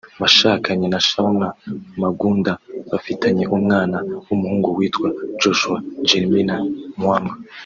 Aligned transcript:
washakanye 0.21 0.87
na 0.93 0.99
Shauna 1.07 1.47
Magunda 2.01 2.51
bafitanye 2.91 3.43
umwana 3.55 3.97
w’umuhungu 4.27 4.67
witwa 4.77 5.09
Joshua 5.39 5.77
Jeremiah 6.07 6.63
Muamba 6.99 7.33